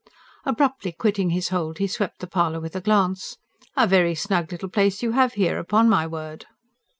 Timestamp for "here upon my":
5.33-6.07